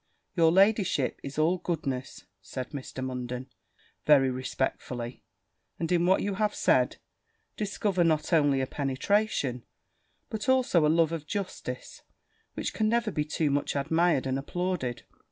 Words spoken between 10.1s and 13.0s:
but also a love of justice, which can